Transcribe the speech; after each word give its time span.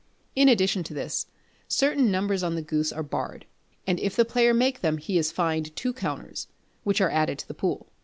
In 0.35 0.49
addition 0.49 0.81
to 0.85 0.95
this, 0.95 1.27
certain 1.67 2.09
numbers 2.09 2.41
on 2.41 2.55
the 2.55 2.63
goose 2.63 2.91
are 2.91 3.03
barred; 3.03 3.45
and 3.85 3.99
if 3.99 4.15
the 4.15 4.25
player 4.25 4.51
make 4.51 4.81
them 4.81 4.97
he 4.97 5.19
is 5.19 5.31
fined 5.31 5.75
two 5.75 5.93
counters, 5.93 6.47
which 6.83 7.01
are 7.01 7.11
added 7.11 7.37
to 7.37 7.47
the 7.47 7.53
pool. 7.53 7.85